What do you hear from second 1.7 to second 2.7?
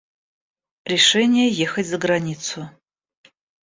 за границу.